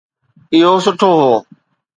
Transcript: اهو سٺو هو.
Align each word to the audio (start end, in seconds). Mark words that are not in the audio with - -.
اهو 0.53 0.75
سٺو 0.85 1.11
هو. 1.19 1.33